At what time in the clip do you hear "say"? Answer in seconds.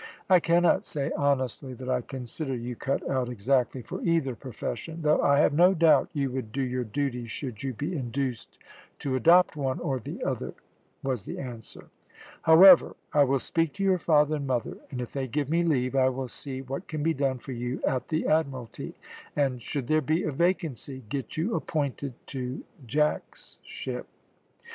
0.83-1.11